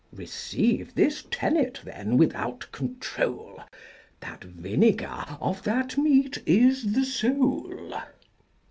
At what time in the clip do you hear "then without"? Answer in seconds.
1.83-2.65